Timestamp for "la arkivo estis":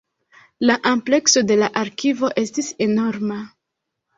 1.65-2.73